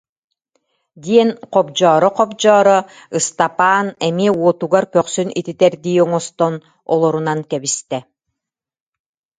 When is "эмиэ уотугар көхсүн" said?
4.07-5.27